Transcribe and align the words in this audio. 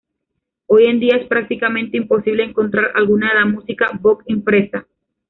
Hoy 0.65 0.85
en 0.87 0.99
día 0.99 1.17
es 1.17 1.27
prácticamente 1.27 1.95
imposible 1.95 2.41
encontrar 2.43 2.89
alguna 2.95 3.29
de 3.31 3.39
la 3.39 3.45
música 3.45 3.91
Vogt 4.01 4.27
impresa. 4.27 4.87